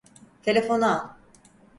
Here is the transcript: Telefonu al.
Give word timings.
Telefonu 0.47 0.87
al. 0.87 0.97